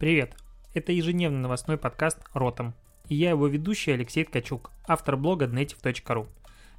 [0.00, 0.34] Привет!
[0.72, 2.72] Это ежедневный новостной подкаст «Ротом».
[3.10, 6.26] И я его ведущий Алексей Ткачук, автор блога native.ru.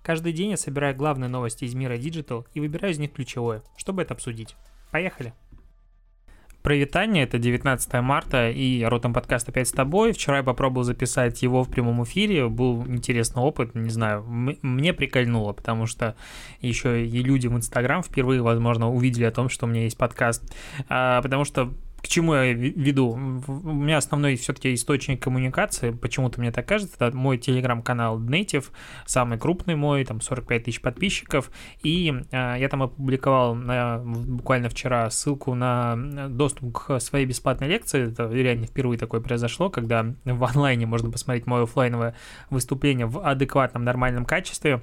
[0.02, 4.02] Каждый день я собираю главные новости из мира Digital и выбираю из них ключевое, чтобы
[4.02, 4.56] это обсудить.
[4.90, 5.36] Поехали!
[6.64, 10.14] Провитание, это 19 марта, и Ротом подкаст опять с тобой.
[10.14, 15.54] Вчера я попробовал записать его в прямом эфире, был интересный опыт, не знаю, мне прикольнуло,
[15.54, 16.16] потому что
[16.60, 20.56] еще и люди в Инстаграм впервые, возможно, увидели о том, что у меня есть подкаст,
[20.90, 21.72] а, потому что
[22.02, 23.12] к чему я веду?
[23.12, 23.18] У
[23.74, 28.66] меня основной все-таки источник коммуникации, почему-то мне так кажется, это мой телеграм-канал Native,
[29.06, 31.52] самый крупный мой, там 45 тысяч подписчиков,
[31.84, 35.96] и э, я там опубликовал на, буквально вчера ссылку на
[36.30, 41.46] доступ к своей бесплатной лекции, это реально впервые такое произошло, когда в онлайне можно посмотреть
[41.46, 42.16] мое офлайновое
[42.50, 44.82] выступление в адекватном, нормальном качестве,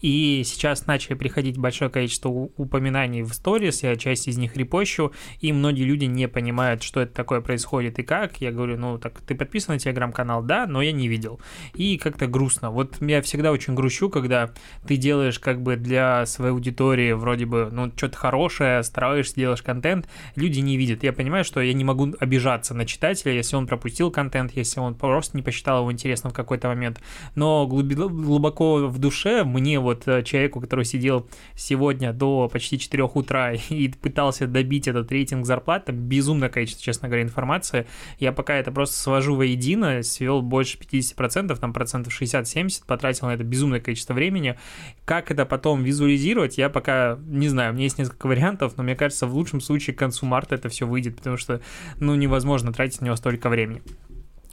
[0.00, 5.52] и сейчас начали приходить большое количество упоминаний в сторис, я часть из них репощу, и
[5.52, 8.40] многие люди не понимают, что это такое происходит и как.
[8.40, 11.40] Я говорю, ну так ты подписан на телеграм-канал, да, но я не видел.
[11.74, 12.70] И как-то грустно.
[12.70, 14.50] Вот я всегда очень грущу, когда
[14.86, 20.08] ты делаешь как бы для своей аудитории вроде бы, ну, что-то хорошее, стараешься, делаешь контент,
[20.36, 21.02] люди не видят.
[21.02, 24.94] Я понимаю, что я не могу обижаться на читателя, если он пропустил контент, если он
[24.94, 27.00] просто не посчитал его интересным в какой-то момент.
[27.34, 33.52] Но глубоко в душе мне вот э, человеку, который сидел сегодня до почти 4 утра
[33.68, 37.86] и пытался добить этот рейтинг зарплат, там безумное количество, честно говоря, информации.
[38.18, 43.44] Я пока это просто свожу воедино, свел больше 50%, там процентов 60-70, потратил на это
[43.44, 44.58] безумное количество времени.
[45.04, 48.96] Как это потом визуализировать, я пока не знаю, у меня есть несколько вариантов, но мне
[48.96, 51.60] кажется, в лучшем случае к концу марта это все выйдет, потому что,
[51.98, 53.82] ну, невозможно тратить на него столько времени.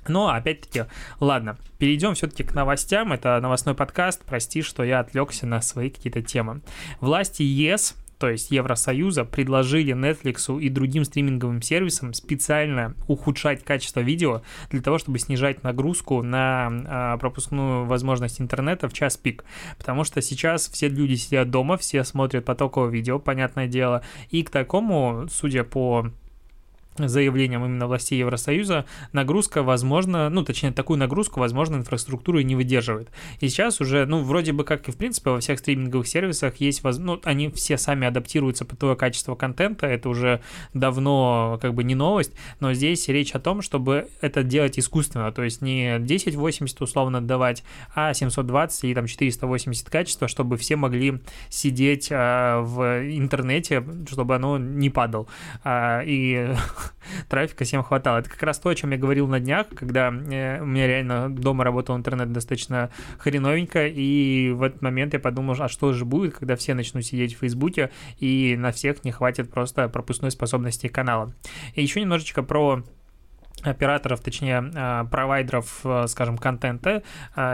[0.07, 0.85] Но, опять-таки,
[1.19, 3.13] ладно, перейдем все-таки к новостям.
[3.13, 4.23] Это новостной подкаст.
[4.25, 6.61] Прости, что я отвлекся на свои какие-то темы.
[6.99, 14.41] Власти ЕС то есть Евросоюза, предложили Netflix и другим стриминговым сервисам специально ухудшать качество видео
[14.71, 19.43] для того, чтобы снижать нагрузку на а, пропускную возможность интернета в час пик.
[19.77, 24.49] Потому что сейчас все люди сидят дома, все смотрят потоковое видео, понятное дело, и к
[24.49, 26.09] такому, судя по
[26.97, 33.09] заявлением именно властей Евросоюза, нагрузка, возможно, ну, точнее, такую нагрузку, возможно, инфраструктура не выдерживает.
[33.39, 36.83] И сейчас уже, ну, вроде бы как и, в принципе, во всех стриминговых сервисах есть,
[36.83, 36.97] воз...
[36.97, 40.41] ну, они все сами адаптируются под то качество контента, это уже
[40.73, 45.43] давно как бы не новость, но здесь речь о том, чтобы это делать искусственно, то
[45.43, 47.63] есть не 1080 условно отдавать,
[47.93, 51.19] а 720 и там 480 качества, чтобы все могли
[51.49, 52.81] сидеть а, в
[53.17, 55.27] интернете, чтобы оно не падало.
[55.63, 56.53] А, и
[57.29, 58.19] трафика всем хватало.
[58.19, 61.29] Это как раз то, о чем я говорил на днях, когда э, у меня реально
[61.29, 66.35] дома работал интернет достаточно хреновенько, и в этот момент я подумал, а что же будет,
[66.35, 71.33] когда все начнут сидеть в Фейсбуке, и на всех не хватит просто пропускной способности канала.
[71.73, 72.83] И еще немножечко про
[73.63, 77.03] операторов, точнее, э, провайдеров, э, скажем, контента,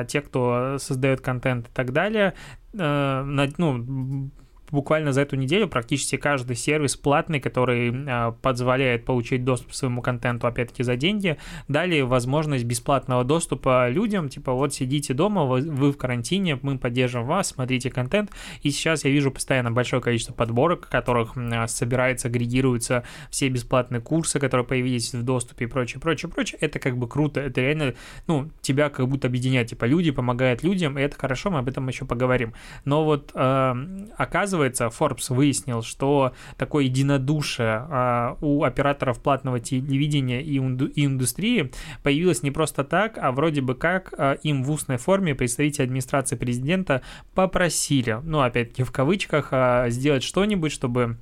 [0.08, 2.34] те, кто создает контент и так далее,
[2.74, 4.32] ну,
[4.72, 10.02] буквально за эту неделю практически каждый сервис платный, который э, позволяет получить доступ к своему
[10.02, 11.38] контенту, опять-таки, за деньги,
[11.68, 17.50] дали возможность бесплатного доступа людям, типа, вот сидите дома, вы, в карантине, мы поддержим вас,
[17.50, 18.32] смотрите контент,
[18.64, 24.40] и сейчас я вижу постоянно большое количество подборок, которых э, собирается, агрегируются все бесплатные курсы,
[24.40, 27.94] которые появились в доступе и прочее, прочее, прочее, это как бы круто, это реально,
[28.28, 31.88] ну, тебя как будто объединяет, типа, люди помогают людям, и это хорошо, мы об этом
[31.88, 32.54] еще поговорим.
[32.86, 33.76] Но вот э,
[34.18, 41.72] оказывается, оказывается, Forbes выяснил, что такое единодушие а, у операторов платного телевидения и, и индустрии
[42.04, 46.36] появилось не просто так, а вроде бы как а, им в устной форме представители администрации
[46.36, 47.02] президента
[47.34, 51.18] попросили, ну, опять-таки в кавычках, а, сделать что-нибудь, чтобы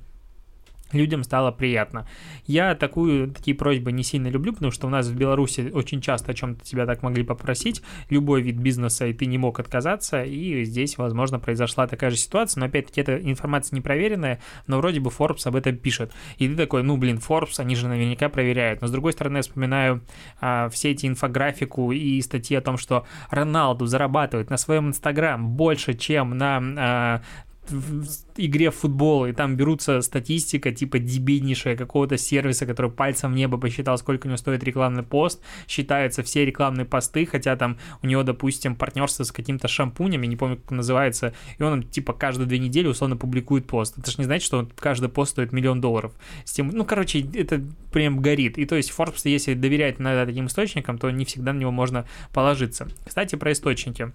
[0.92, 2.06] людям стало приятно.
[2.46, 6.32] Я такую, такие просьбы не сильно люблю, потому что у нас в Беларуси очень часто
[6.32, 10.64] о чем-то тебя так могли попросить, любой вид бизнеса, и ты не мог отказаться, и
[10.64, 15.46] здесь, возможно, произошла такая же ситуация, но опять-таки эта информация непроверенная, но вроде бы Forbes
[15.46, 16.12] об этом пишет.
[16.38, 18.80] И ты такой, ну, блин, Forbes, они же наверняка проверяют.
[18.80, 20.02] Но, с другой стороны, я вспоминаю
[20.40, 25.94] а, все эти инфографику и статьи о том, что Роналду зарабатывает на своем Инстаграм больше,
[25.94, 27.22] чем на а,
[27.70, 28.04] в
[28.36, 33.58] игре в футбол, и там берутся статистика типа дебильнейшая какого-то сервиса, который пальцем в небо
[33.58, 38.22] посчитал, сколько у него стоит рекламный пост, считаются все рекламные посты, хотя там у него,
[38.22, 42.58] допустим, партнерство с каким-то шампунем, я не помню, как называется, и он типа каждые две
[42.58, 43.98] недели условно публикует пост.
[43.98, 46.12] Это же не значит, что каждый пост стоит миллион долларов.
[46.44, 47.62] С тем, ну, короче, это
[47.92, 48.58] прям горит.
[48.58, 52.06] И то есть Forbes, если доверять иногда таким источникам, то не всегда на него можно
[52.32, 52.88] положиться.
[53.04, 54.12] Кстати, про источники.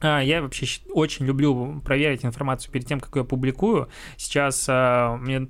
[0.00, 3.88] А, я вообще очень люблю проверить информацию перед тем, как ее публикую.
[4.16, 5.48] Сейчас а, мне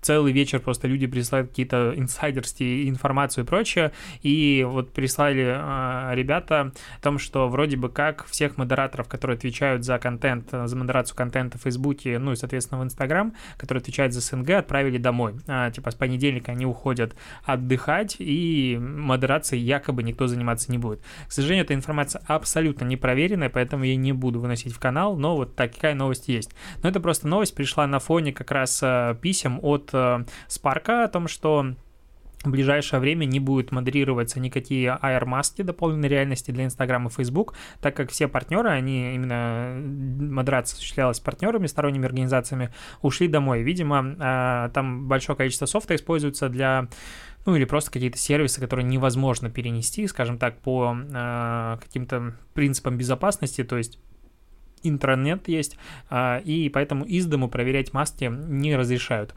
[0.00, 3.92] целый вечер просто люди присылают какие-то инсайдерские информацию и прочее,
[4.22, 9.84] и вот прислали э, ребята о том, что вроде бы как всех модераторов, которые отвечают
[9.84, 14.20] за контент, за модерацию контента в Фейсбуке, ну и, соответственно, в Инстаграм, которые отвечают за
[14.20, 15.34] СНГ, отправили домой.
[15.46, 21.00] А, типа с понедельника они уходят отдыхать, и модерацией якобы никто заниматься не будет.
[21.26, 25.56] К сожалению, эта информация абсолютно непроверенная, поэтому я не буду выносить в канал, но вот
[25.56, 26.50] такая новость есть.
[26.82, 31.08] Но это просто новость пришла на фоне как раз э, писем от от Spark о
[31.08, 31.74] том, что
[32.44, 37.96] в ближайшее время не будет модерироваться никакие AR-маски дополненной реальности для Instagram и Facebook, так
[37.96, 43.62] как все партнеры, они именно модерация осуществлялась партнерами, сторонними организациями, ушли домой.
[43.62, 46.88] Видимо, а, там большое количество софта используется для
[47.46, 53.64] ну или просто какие-то сервисы, которые невозможно перенести, скажем так, по э, каким-то принципам безопасности,
[53.64, 53.98] то есть
[54.82, 55.78] интернет есть,
[56.10, 59.34] э, и поэтому из дому проверять маски не разрешают.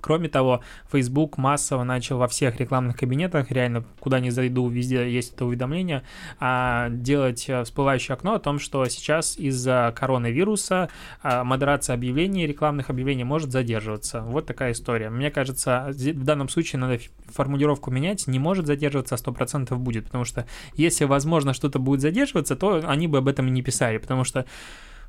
[0.00, 5.34] Кроме того, Facebook массово начал во всех рекламных кабинетах, реально, куда ни зайду, везде есть
[5.34, 6.02] это уведомление,
[6.40, 10.88] а, делать э, всплывающее окно о том, что сейчас из-за коронавируса
[11.22, 14.22] а, модерация объявлений, рекламных объявлений может задерживаться.
[14.22, 15.10] Вот такая история.
[15.10, 20.24] Мне кажется, в данном случае надо формулировку менять, не может задерживаться, а 100% будет, потому
[20.24, 24.24] что если, возможно, что-то будет задерживаться, то они бы об этом и не писали, потому
[24.24, 24.44] что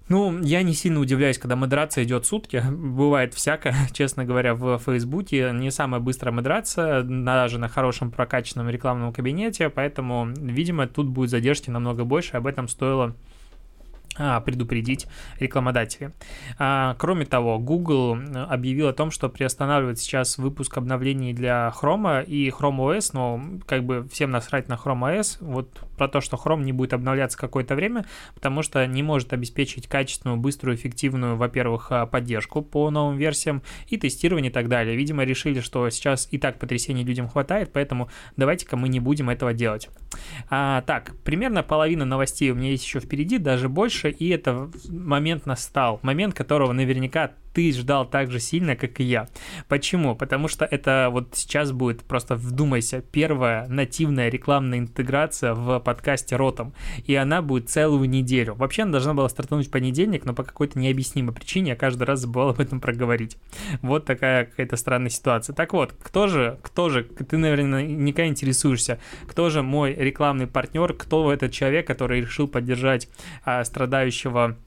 [0.10, 2.64] ну, я не сильно удивляюсь, когда модерация идет сутки.
[2.72, 5.52] Бывает всяко, честно говоря, в Фейсбуке.
[5.54, 11.70] Не самая быстрая модерация, даже на хорошем прокачанном рекламном кабинете, поэтому, видимо, тут будет задержки
[11.70, 13.16] намного больше, об этом стоило
[14.46, 15.08] предупредить
[15.40, 16.10] рекламодателей.
[16.58, 18.18] А, кроме того, Google
[18.50, 23.84] объявил о том, что приостанавливает сейчас выпуск обновлений для Chrome и Chrome OS, но как
[23.84, 27.76] бы всем насрать на Chrome OS, вот про то, что Chrome не будет обновляться какое-то
[27.76, 33.62] время, потому что не может обеспечить качественную, быструю, эффективную, во-первых, а, поддержку по новым версиям
[33.88, 34.96] и тестирование и так далее.
[34.96, 39.54] Видимо, решили, что сейчас и так потрясений людям хватает, поэтому давайте-ка мы не будем этого
[39.54, 39.90] делать.
[40.50, 45.46] А, так, примерно половина новостей у меня есть еще впереди, даже больше, и это момент
[45.46, 49.28] настал, момент которого наверняка ты ждал так же сильно, как и я.
[49.68, 50.16] Почему?
[50.16, 56.74] Потому что это вот сейчас будет, просто вдумайся, первая нативная рекламная интеграция в подкасте Ротом,
[57.06, 58.56] и она будет целую неделю.
[58.56, 62.22] Вообще она должна была стартануть в понедельник, но по какой-то необъяснимой причине я каждый раз
[62.22, 63.38] забывал об этом проговорить.
[63.82, 65.54] Вот такая какая-то странная ситуация.
[65.54, 70.94] Так вот, кто же, кто же, ты, наверное, никогда интересуешься, кто же мой рекламный партнер,
[70.94, 73.08] кто этот человек, который решил поддержать
[73.44, 74.58] а, страдающего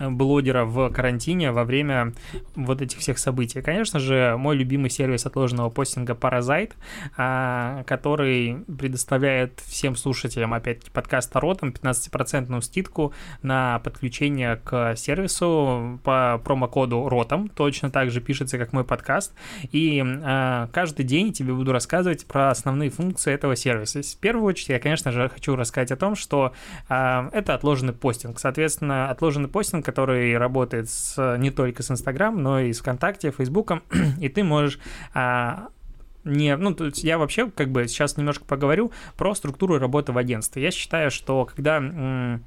[0.00, 2.12] блогера в карантине во время
[2.54, 3.62] вот этих всех событий.
[3.62, 6.72] Конечно же, мой любимый сервис отложенного постинга Parasite,
[7.16, 13.12] а, который предоставляет всем слушателям, опять-таки, подкаста Ротом 15% скидку
[13.42, 17.48] на подключение к сервису по промокоду Ротом.
[17.48, 19.32] Точно так же пишется, как мой подкаст.
[19.70, 24.02] И а, каждый день тебе буду рассказывать про основные функции этого сервиса.
[24.02, 26.52] В первую очередь, я, конечно же, хочу рассказать о том, что
[26.88, 28.38] а, это отложенный постинг.
[28.38, 33.82] Соответственно, отложенный постинг который работает с, не только с Инстаграм, но и с ВКонтакте, Фейсбуком,
[34.20, 34.78] и ты можешь
[35.14, 35.68] а,
[36.24, 40.18] не, ну, то есть я вообще как бы сейчас немножко поговорю про структуру работы в
[40.18, 40.62] агентстве.
[40.62, 42.42] Я считаю, что когда м-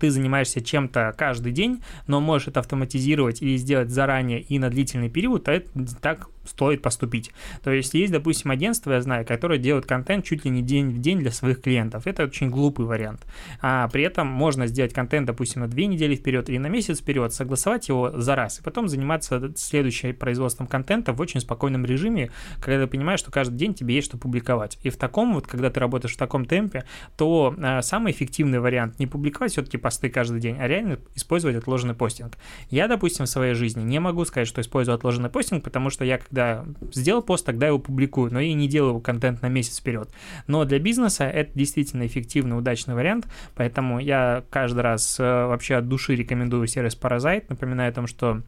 [0.00, 5.08] ты занимаешься чем-то каждый день, но можешь это автоматизировать или сделать заранее и на длительный
[5.08, 5.70] период, то это
[6.00, 7.32] так стоит поступить.
[7.62, 11.00] То есть есть, допустим, агентство, я знаю, которое делает контент чуть ли не день в
[11.00, 12.06] день для своих клиентов.
[12.06, 13.26] Это очень глупый вариант.
[13.60, 17.32] А при этом можно сделать контент, допустим, на две недели вперед или на месяц вперед,
[17.32, 22.84] согласовать его за раз, и потом заниматься следующим производством контента в очень спокойном режиме, когда
[22.84, 24.78] ты понимаешь, что каждый день тебе есть что публиковать.
[24.82, 26.84] И в таком вот, когда ты работаешь в таком темпе,
[27.16, 31.94] то а, самый эффективный вариант не публиковать все-таки посты каждый день, а реально использовать отложенный
[31.94, 32.36] постинг.
[32.70, 36.18] Я, допустим, в своей жизни не могу сказать, что использую отложенный постинг, потому что я,
[36.18, 40.10] когда когда сделал пост, тогда его публикую, но я не делаю контент на месяц вперед.
[40.46, 45.88] Но для бизнеса это действительно эффективный, удачный вариант, поэтому я каждый раз э, вообще от
[45.88, 48.42] души рекомендую сервис Parasite, напоминаю о том, что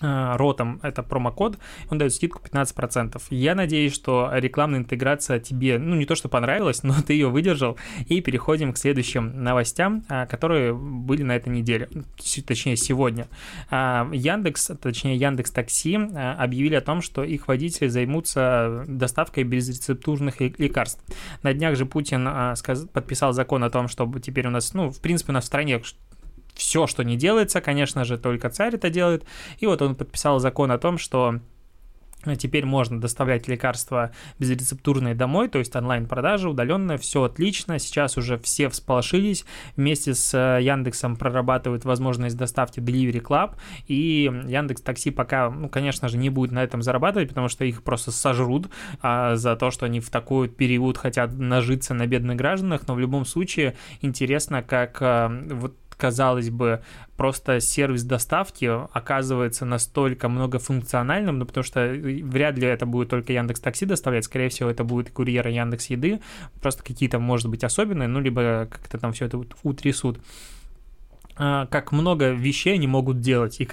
[0.00, 1.58] ротом это промокод,
[1.90, 3.20] он дает скидку 15%.
[3.30, 7.76] Я надеюсь, что рекламная интеграция тебе, ну, не то что понравилась, но ты ее выдержал.
[8.06, 11.88] И переходим к следующим новостям, э, которые были на этой неделе,
[12.46, 13.28] точнее, сегодня.
[13.70, 21.02] Э, Яндекс, точнее, Яндекс Такси объявили о том, что их водители займутся доставкой безрецептурных лекарств.
[21.42, 22.28] На днях же Путин
[22.92, 25.80] подписал закон о том, чтобы теперь у нас, ну, в принципе, у нас в стране
[26.58, 29.24] все, что не делается, конечно же, только царь это делает.
[29.60, 31.40] И вот он подписал закон о том, что
[32.36, 34.10] Теперь можно доставлять лекарства
[34.40, 37.78] безрецептурные домой, то есть онлайн-продажа, удаленная, все отлично.
[37.78, 39.44] Сейчас уже все всполошились.
[39.76, 43.54] Вместе с э, Яндексом прорабатывают возможность доставки Delivery Club.
[43.86, 47.84] И Яндекс Такси пока, ну, конечно же, не будет на этом зарабатывать, потому что их
[47.84, 48.68] просто сожрут
[49.00, 52.88] а, за то, что они в такой период хотят нажиться на бедных гражданах.
[52.88, 56.82] Но в любом случае интересно, как а, вот казалось бы,
[57.16, 63.32] просто сервис доставки оказывается настолько многофункциональным, ну, потому что э, вряд ли это будет только
[63.32, 66.20] Яндекс Такси доставлять, скорее всего, это будет курьеры Яндекс Еды,
[66.62, 70.20] просто какие-то, может быть, особенные, ну, либо как-то там все это утрясут.
[71.36, 73.64] А, как много вещей они могут делать, и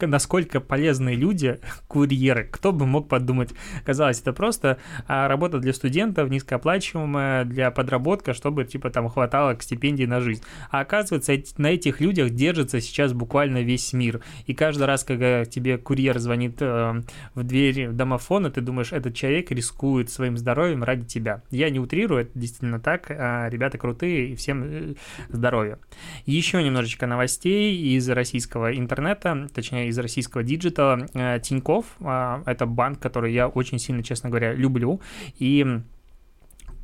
[0.00, 3.50] насколько полезные люди, курьеры, кто бы мог подумать.
[3.84, 9.62] Казалось, это просто а, работа для студентов, низкооплачиваемая, для подработка, чтобы, типа, там хватало к
[9.62, 10.42] стипендии на жизнь.
[10.70, 14.20] А оказывается, на этих людях держится сейчас буквально весь мир.
[14.46, 17.02] И каждый раз, когда тебе курьер звонит э,
[17.34, 21.42] в дверь домофона, ты думаешь, этот человек рискует своим здоровьем ради тебя.
[21.50, 23.06] Я не утрирую, это действительно так.
[23.10, 24.94] А ребята крутые, и всем э,
[25.28, 25.78] здоровья.
[26.26, 31.06] Еще немножечко новостей из российского интернета, точнее, из российского digital а.
[31.14, 35.00] Э, Тинькофф, а, это банк, который я очень сильно, честно говоря, люблю.
[35.38, 35.66] И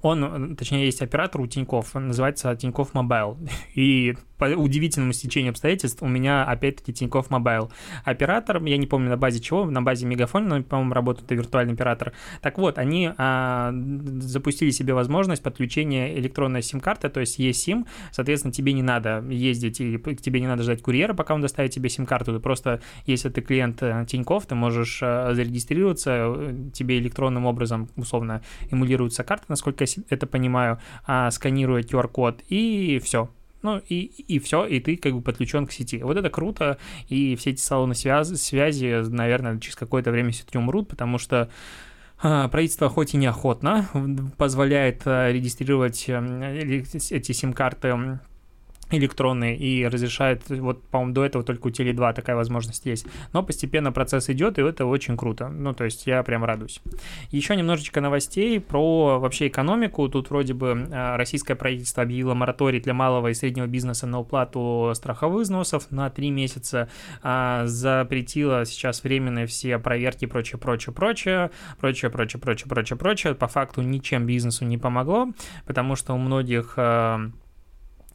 [0.02, 3.38] он, точнее, есть оператор у Тинькофф, называется Тинькофф Мобайл.
[3.74, 7.70] И по удивительному стечению обстоятельств у меня опять-таки Тинькофф Мобайл.
[8.04, 11.74] Оператор, я не помню на базе чего, на базе Мегафон, но, по-моему, работает это виртуальный
[11.74, 12.14] оператор.
[12.40, 13.70] Так вот, они а,
[14.20, 19.98] запустили себе возможность подключения электронной сим-карты, то есть eSIM, соответственно, тебе не надо ездить или
[20.14, 23.82] тебе не надо ждать курьера, пока он доставит тебе сим-карту, ты просто, если ты клиент
[23.82, 30.02] э, Тиньков, ты можешь а, зарегистрироваться, э, тебе электронным образом, условно, эмулируется карта, насколько я
[30.08, 33.28] это понимаю, а, сканируя QR-код, и все,
[33.62, 36.02] ну и, и все, и ты как бы подключен к сети.
[36.02, 40.88] Вот это круто, и все эти салоны связи, связи наверное, через какое-то время все-таки умрут,
[40.88, 41.50] потому что
[42.22, 43.88] а, правительство хоть и неохотно
[44.36, 48.20] позволяет а, регистрировать эти сим-карты
[48.90, 53.06] электронные и разрешает, вот, по-моему, до этого только у Теле2 такая возможность есть.
[53.32, 55.48] Но постепенно процесс идет, и это очень круто.
[55.48, 56.80] Ну, то есть я прям радуюсь.
[57.30, 60.08] Еще немножечко новостей про вообще экономику.
[60.08, 64.92] Тут вроде бы а, российское правительство объявило мораторий для малого и среднего бизнеса на уплату
[64.94, 66.88] страховых взносов на 3 месяца.
[67.22, 73.34] А, запретило сейчас временные все проверки и прочее, прочее, прочее, прочее, прочее, прочее, прочее, прочее.
[73.34, 75.28] По факту ничем бизнесу не помогло,
[75.66, 77.30] потому что у многих а,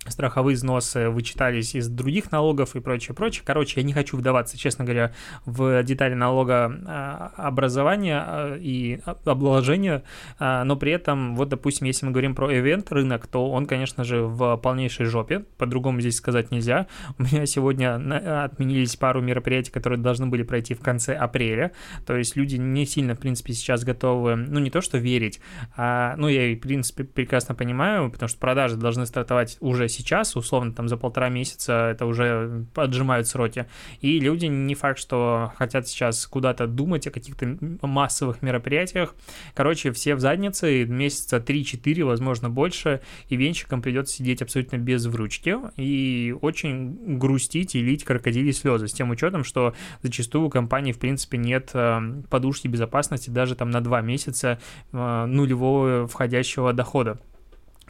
[0.07, 3.43] страховые взносы вычитались из других налогов и прочее, прочее.
[3.45, 5.13] Короче, я не хочу вдаваться, честно говоря,
[5.45, 10.03] в детали налога образования а, и обложения,
[10.39, 14.03] а, но при этом, вот, допустим, если мы говорим про ивент рынок, то он, конечно
[14.03, 16.87] же, в полнейшей жопе, по-другому здесь сказать нельзя.
[17.17, 17.95] У меня сегодня
[18.43, 21.71] отменились пару мероприятий, которые должны были пройти в конце апреля,
[22.05, 25.39] то есть люди не сильно, в принципе, сейчас готовы, ну, не то что верить,
[25.75, 30.73] а, ну, я, в принципе, прекрасно понимаю, потому что продажи должны стартовать уже сейчас, условно,
[30.73, 33.65] там за полтора месяца это уже отжимают сроки.
[34.01, 39.15] И люди не факт, что хотят сейчас куда-то думать о каких-то массовых мероприятиях.
[39.53, 45.55] Короче, все в заднице, месяца 3-4, возможно, больше, и венчикам придется сидеть абсолютно без вручки
[45.77, 50.99] и очень грустить и лить крокодили слезы, с тем учетом, что зачастую у компании, в
[50.99, 51.99] принципе, нет э,
[52.29, 54.59] подушки безопасности даже там на 2 месяца
[54.91, 57.19] э, нулевого входящего дохода.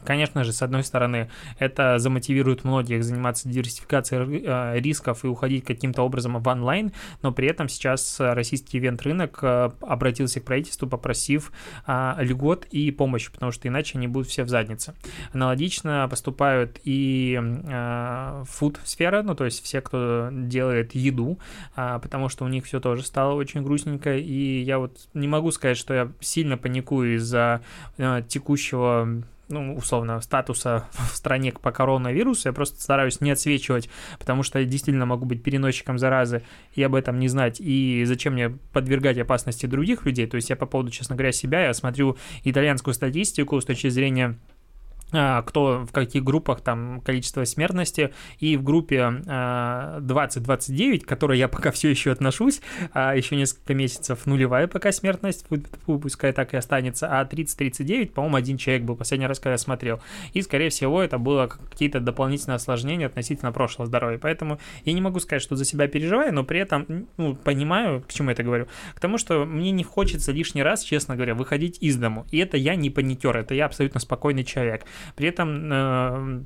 [0.06, 6.02] Конечно же, с одной стороны, это замотивирует многих заниматься диверсификацией э, рисков и уходить каким-то
[6.02, 11.50] образом в онлайн, но при этом сейчас российский ивент-рынок э, обратился к правительству, попросив
[11.88, 14.94] э, льгот и помощи, потому что иначе они будут все в заднице.
[15.32, 17.40] Аналогично поступают и
[18.46, 21.38] фуд-сфера, ну то есть все, кто делает еду,
[21.74, 25.76] потому что у них все тоже стало очень грустненько, и я вот не могу сказать,
[25.76, 27.62] что я сильно паникую из-за
[28.28, 33.88] текущего ну, условно, статуса в стране по коронавирусу, я просто стараюсь не отсвечивать,
[34.18, 36.42] потому что я действительно могу быть переносчиком заразы
[36.74, 40.56] и об этом не знать, и зачем мне подвергать опасности других людей, то есть я
[40.56, 44.38] по поводу, честно говоря, себя, я смотрю итальянскую статистику с точки зрения
[45.46, 51.48] кто в каких группах там количество смертности, и в группе 20-29, а, к которой я
[51.56, 52.60] пока все еще отношусь,
[52.92, 55.46] а еще несколько месяцев нулевая пока смертность,
[55.86, 60.00] пускай так и останется, а 30-39, по-моему, один человек был последний раз, когда я смотрел,
[60.32, 65.20] и, скорее всего, это было какие-то дополнительные осложнения относительно прошлого здоровья, поэтому я не могу
[65.20, 68.66] сказать, что за себя переживаю, но при этом, ну, понимаю, к чему я это говорю,
[68.94, 72.56] к тому, что мне не хочется лишний раз, честно говоря, выходить из дому, и это
[72.56, 76.44] я не паникер, это я абсолютно спокойный человек, при этом э,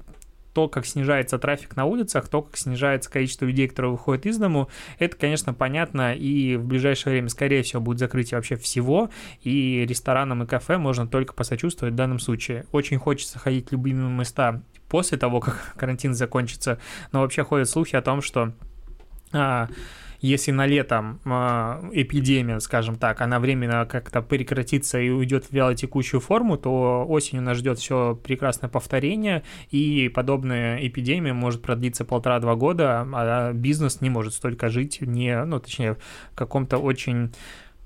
[0.53, 4.69] то, как снижается трафик на улицах, то, как снижается количество людей, которые выходят из дому,
[4.99, 9.11] это, конечно, понятно, и в ближайшее время, скорее всего, будет закрытие вообще всего,
[9.43, 12.67] и ресторанам и кафе можно только посочувствовать в данном случае.
[12.73, 16.79] Очень хочется ходить в любимые места после того, как карантин закончится,
[17.13, 18.53] но вообще ходят слухи о том, что
[19.33, 19.69] а,
[20.21, 21.31] если на летом э,
[21.93, 27.59] эпидемия, скажем так, она временно как-то прекратится и уйдет в вялотекущую форму, то осенью нас
[27.59, 34.35] ждет все прекрасное повторение, и подобная эпидемия может продлиться полтора-два года, а бизнес не может
[34.35, 35.95] столько жить, не, ну, точнее,
[36.33, 37.33] в каком-то очень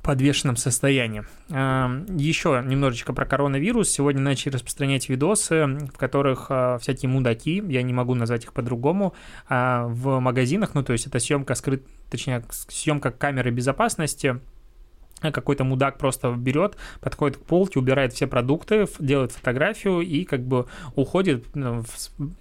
[0.05, 1.25] подвешенном состоянии.
[1.49, 3.91] Еще немножечко про коронавирус.
[3.91, 9.15] Сегодня начали распространять видосы, в которых а, всякие мудаки, я не могу назвать их по-другому,
[9.49, 14.41] а, в магазинах, ну то есть это съемка скрыт, точнее съемка камеры безопасности,
[15.33, 20.66] какой-то мудак просто берет, подходит к полке, убирает все продукты, делает фотографию и как бы
[20.95, 21.85] уходит ну,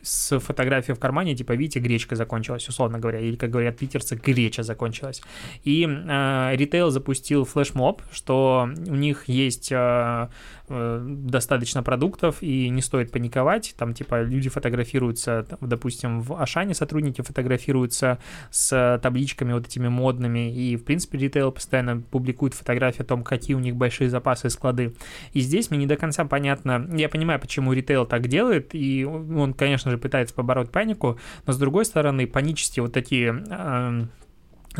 [0.01, 4.63] с фотографией в кармане, типа, видите, гречка закончилась, условно говоря, или, как говорят питерцы, греча
[4.63, 5.21] закончилась.
[5.63, 10.27] И э, ритейл запустил флешмоб, что у них есть э,
[10.69, 13.75] Э, достаточно продуктов, и не стоит паниковать.
[13.77, 18.17] Там, типа, люди фотографируются, допустим, в Ашане сотрудники фотографируются
[18.49, 23.55] с табличками вот этими модными, и, в принципе, ритейл постоянно публикует фотографии о том, какие
[23.55, 24.95] у них большие запасы и склады.
[25.33, 29.53] И здесь мне не до конца понятно, я понимаю, почему ритейл так делает, и он,
[29.53, 34.05] конечно же, пытается побороть панику, но, с другой стороны, панические вот такие э,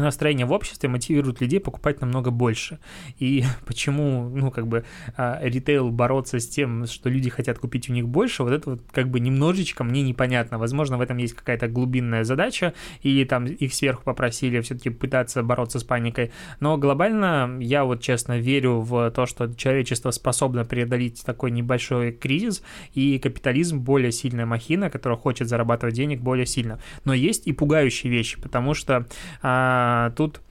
[0.01, 2.79] настроение в обществе мотивирует людей покупать намного больше.
[3.19, 4.85] И почему, ну, как бы,
[5.17, 8.81] а, ритейл бороться с тем, что люди хотят купить у них больше, вот это вот
[8.91, 10.57] как бы немножечко мне непонятно.
[10.57, 15.79] Возможно, в этом есть какая-то глубинная задача, или там их сверху попросили все-таки пытаться бороться
[15.79, 16.31] с паникой.
[16.59, 22.63] Но глобально я вот честно верю в то, что человечество способно преодолеть такой небольшой кризис,
[22.93, 26.79] и капитализм более сильная махина, которая хочет зарабатывать денег более сильно.
[27.05, 29.07] Но есть и пугающие вещи, потому что
[29.41, 29.82] а,
[30.15, 30.41] тут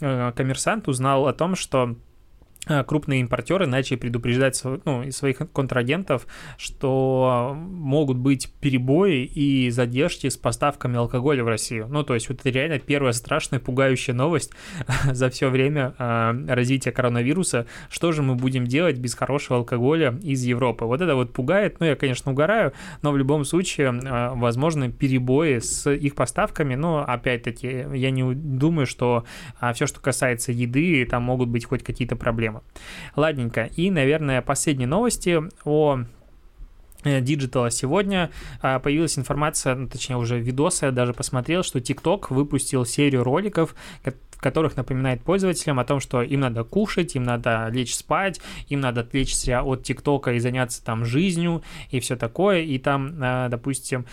[0.00, 1.94] э, коммерсант узнал о том, что а,
[2.66, 6.26] крупные импортеры начали предупреждать ну, своих контрагентов,
[6.58, 11.88] что могут быть перебои и задержки с поставками алкоголя в Россию.
[11.88, 14.52] Ну, то есть вот это реально первая страшная, пугающая новость
[15.10, 17.66] за все время э, развития коронавируса.
[17.88, 20.84] Что же мы будем делать без хорошего алкоголя из Европы?
[20.84, 21.80] Вот это вот пугает.
[21.80, 26.74] Ну, я, конечно, угораю, но в любом случае, э, возможно, перебои с их поставками.
[26.74, 29.24] Но, опять-таки, я не думаю, что
[29.60, 32.62] э, все, что касается еды, там могут быть хоть какие-то проблемы проблема.
[33.16, 33.64] Ладненько.
[33.76, 36.00] И, наверное, последние новости о
[37.04, 37.24] э,
[37.70, 43.24] сегодня а, появилась информация, ну, точнее уже видосы, я даже посмотрел, что TikTok выпустил серию
[43.24, 43.74] роликов,
[44.38, 49.02] которых напоминает пользователям о том, что им надо кушать, им надо лечь спать, им надо
[49.02, 52.62] отвлечься от ТикТока и заняться там жизнью и все такое.
[52.62, 54.06] И там, а, допустим,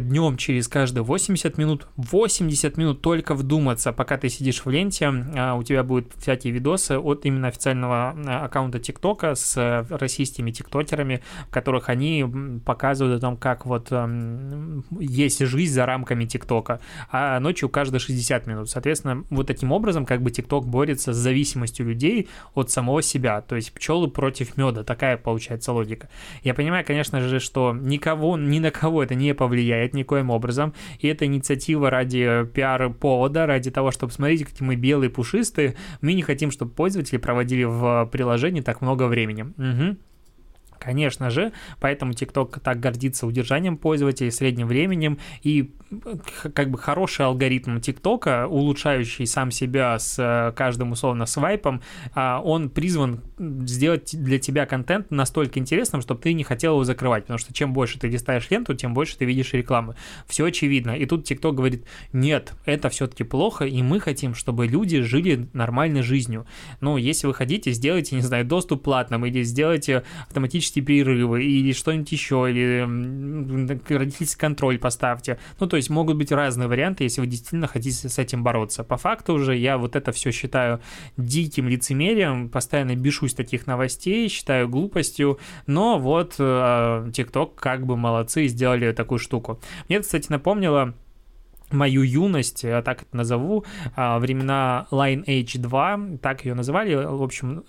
[0.00, 5.54] днем через каждые 80 минут, 80 минут только вдуматься, пока ты сидишь в ленте, а,
[5.54, 11.50] у тебя будут всякие видосы от именно официального а, аккаунта ТикТока с российскими тиктокерами, в
[11.50, 12.24] которых они
[12.64, 13.92] показывают о том, как вот
[14.98, 18.70] есть жизнь за рамками ТикТока, а ночью каждые 60 минут.
[18.70, 23.56] Соответственно, вот таким образом как бы ТикТок борется с зависимостью людей от самого себя, то
[23.56, 26.08] есть пчелы против меда, такая получается логика.
[26.42, 30.74] Я понимаю, конечно же, что никого, ни на кого это не повлияет, влияет никоим образом.
[31.00, 36.22] И эта инициатива ради пиар-повода, ради того, чтобы смотреть, какие мы белые, пушистые, мы не
[36.22, 39.42] хотим, чтобы пользователи проводили в приложении так много времени.
[39.42, 39.96] Угу.
[40.78, 45.74] Конечно же, поэтому TikTok так гордится удержанием пользователей, средним временем и
[46.52, 51.80] как бы хороший алгоритм ТикТока, улучшающий сам себя с э, каждым условно свайпом,
[52.14, 57.24] а, он призван сделать для тебя контент настолько интересным, чтобы ты не хотел его закрывать,
[57.24, 59.94] потому что чем больше ты листаешь ленту, тем больше ты видишь рекламы.
[60.26, 60.92] Все очевидно.
[60.92, 66.02] И тут ТикТок говорит, нет, это все-таки плохо, и мы хотим, чтобы люди жили нормальной
[66.02, 66.46] жизнью.
[66.80, 72.12] Ну, если вы хотите, сделайте, не знаю, доступ платным, или сделайте автоматические перерывы, или что-нибудь
[72.12, 72.86] еще, или
[73.92, 75.38] родительский контроль поставьте.
[75.60, 78.84] Ну, то есть могут быть разные варианты, если вы действительно хотите с этим бороться.
[78.84, 80.80] По факту уже я вот это все считаю
[81.16, 82.94] диким лицемерием, постоянно
[83.26, 89.60] бешусь таких новостей, считаю глупостью, но вот э, TikTok как бы молодцы сделали такую штуку.
[89.88, 90.94] Мне, кстати, напомнило
[91.70, 97.64] мою юность, так это назову, а, времена Lineage 2, так ее называли, в общем,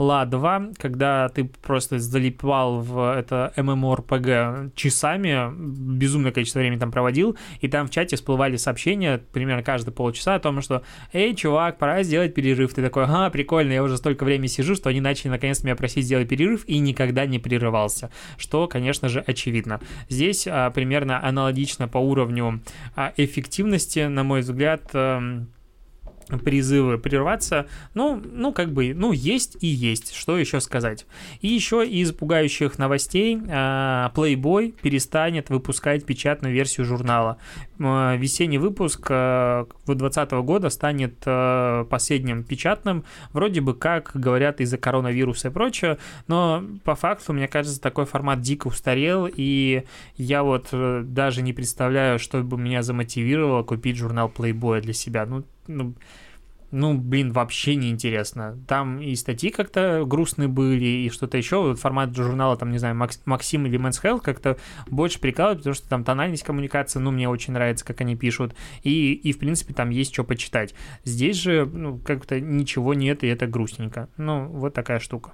[0.00, 5.52] La 2, когда ты просто залипал в это MMORPG часами,
[5.98, 10.40] безумное количество времени там проводил, и там в чате всплывали сообщения, примерно каждые полчаса, о
[10.40, 10.82] том, что
[11.12, 12.72] «Эй, чувак, пора сделать перерыв».
[12.72, 16.06] Ты такой «Ага, прикольно, я уже столько времени сижу, что они начали наконец меня просить
[16.06, 19.80] сделать перерыв, и никогда не прерывался», что, конечно же, очевидно.
[20.08, 22.62] Здесь а, примерно аналогично по уровню
[22.96, 23.39] а, эффективности,
[24.08, 25.44] на мой взгляд, а,
[26.38, 31.06] призывы прерваться, ну, ну, как бы, ну, есть и есть, что еще сказать.
[31.40, 37.38] И еще из пугающих новостей а, Playboy перестанет выпускать печатную версию журнала.
[37.82, 41.18] А, весенний выпуск 2020 а, года станет
[41.88, 47.80] последним печатным, вроде бы как говорят из-за коронавируса и прочее, но по факту, мне кажется,
[47.80, 49.84] такой формат дико устарел, и
[50.16, 55.26] я вот э, даже не представляю, что бы меня замотивировало купить журнал Playboy для себя.
[55.26, 55.94] Ну, ну,
[56.70, 58.58] ну, блин, вообще неинтересно.
[58.66, 61.60] Там и статьи как-то грустные были, и что-то еще.
[61.62, 64.56] Вот формат журнала, там, не знаю, Максим или Men's Health как-то
[64.88, 68.54] больше прикалывает, потому что там тональность коммуникации, ну, мне очень нравится, как они пишут.
[68.82, 70.74] И, и в принципе, там есть что почитать.
[71.04, 74.08] Здесь же, ну, как-то ничего нет, и это грустненько.
[74.16, 75.32] Ну, вот такая штука.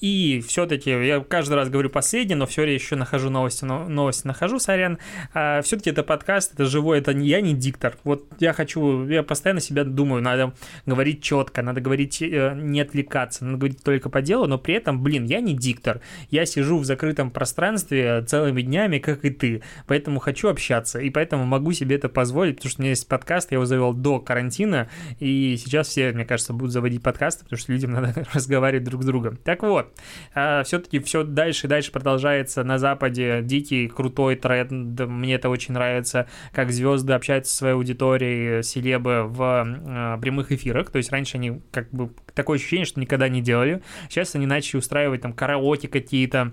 [0.00, 4.58] И все-таки, я каждый раз говорю последний, но все еще нахожу новости, но, новости нахожу,
[4.58, 4.98] сорян.
[5.32, 7.96] А, все-таки это подкаст, это живой, это не я не диктор.
[8.04, 10.52] Вот я хочу, я постоянно себя думаю, надо
[10.84, 15.02] говорить четко, надо говорить, э, не отвлекаться, надо говорить только по делу, но при этом,
[15.02, 16.00] блин, я не диктор.
[16.30, 19.62] Я сижу в закрытом пространстве целыми днями, как и ты.
[19.86, 23.50] Поэтому хочу общаться, и поэтому могу себе это позволить, потому что у меня есть подкаст,
[23.52, 24.88] я его завел до карантина,
[25.20, 29.06] и сейчас все, мне кажется, будут заводить подкасты, потому что людям надо разговаривать друг с
[29.06, 29.38] другом.
[29.38, 29.85] Так вот,
[30.34, 34.98] а, все-таки все дальше и дальше продолжается на Западе дикий, крутой тренд.
[35.00, 40.90] Мне это очень нравится, как звезды общаются со своей аудиторией, селебы в а, прямых эфирах.
[40.90, 43.82] То есть раньше они как бы такое ощущение, что никогда не делали.
[44.08, 46.52] Сейчас они начали устраивать там караоке какие-то,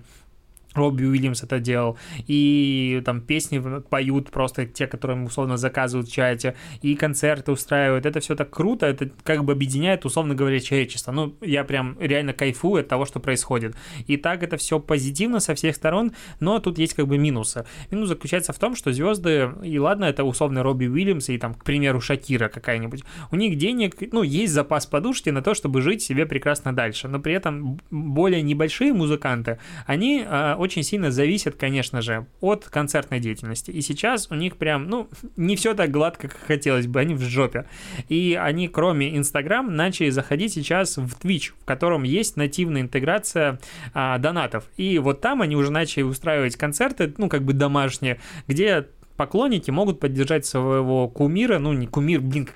[0.74, 6.56] Робби Уильямс это делал, и там песни поют просто те, которые условно заказывают в чате,
[6.82, 8.06] и концерты устраивают.
[8.06, 11.12] Это все так круто, это как бы объединяет, условно говоря, человечество.
[11.12, 13.76] Ну, я прям реально кайфую от того, что происходит.
[14.08, 17.66] И так это все позитивно со всех сторон, но тут есть как бы минусы.
[17.92, 21.64] Минус заключается в том, что звезды, и ладно, это условно Робби Уильямс и там, к
[21.64, 26.26] примеру, Шакира какая-нибудь, у них денег, ну, есть запас подушки на то, чтобы жить себе
[26.26, 32.26] прекрасно дальше, но при этом более небольшие музыканты, они а, очень сильно зависят, конечно же,
[32.40, 33.70] от концертной деятельности.
[33.70, 37.22] И сейчас у них прям, ну, не все так гладко, как хотелось бы, они в
[37.22, 37.66] жопе.
[38.08, 43.60] И они, кроме Инстаграм, начали заходить сейчас в Twitch, в котором есть нативная интеграция
[43.94, 44.64] а, донатов.
[44.78, 50.00] И вот там они уже начали устраивать концерты, ну, как бы домашние, где поклонники могут
[50.00, 52.50] поддержать своего кумира, ну, не кумир, блин,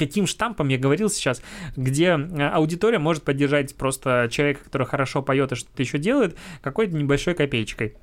[0.00, 1.42] каким штампом я говорил сейчас,
[1.76, 6.96] где э, аудитория может поддержать просто человека, который хорошо поет и что-то еще делает, какой-то
[6.96, 7.96] небольшой копеечкой.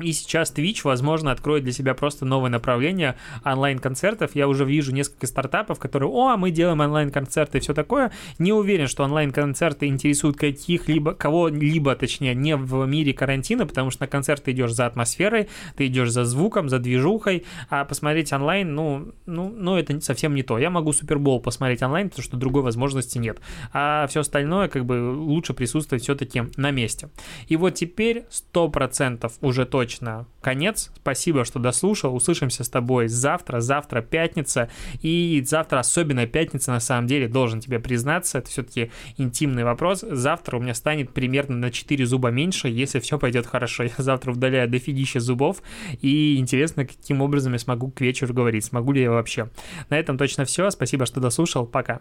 [0.00, 4.34] И сейчас Twitch, возможно, откроет для себя просто новое направление онлайн-концертов.
[4.34, 8.10] Я уже вижу несколько стартапов, которые, о, мы делаем онлайн-концерты и все такое.
[8.38, 14.08] Не уверен, что онлайн-концерты интересуют каких-либо, кого-либо, точнее, не в мире карантина, потому что на
[14.08, 19.12] концерт ты идешь за атмосферой, ты идешь за звуком, за движухой, а посмотреть онлайн, ну,
[19.26, 20.58] ну, ну это совсем не то.
[20.58, 23.38] Я могу Супербол посмотреть онлайн, потому что другой возможности нет.
[23.72, 27.10] А все остальное, как бы, лучше присутствовать все-таки на месте.
[27.46, 30.90] И вот теперь 100% уже точно точно конец.
[30.96, 32.14] Спасибо, что дослушал.
[32.16, 33.60] Услышимся с тобой завтра.
[33.60, 34.70] Завтра пятница.
[35.02, 38.38] И завтра особенная пятница, на самом деле, должен тебе признаться.
[38.38, 40.02] Это все-таки интимный вопрос.
[40.08, 43.82] Завтра у меня станет примерно на 4 зуба меньше, если все пойдет хорошо.
[43.84, 45.62] Я завтра удаляю дофигища зубов.
[46.00, 48.64] И интересно, каким образом я смогу к вечеру говорить.
[48.64, 49.50] Смогу ли я вообще.
[49.90, 50.70] На этом точно все.
[50.70, 51.66] Спасибо, что дослушал.
[51.66, 52.00] Пока.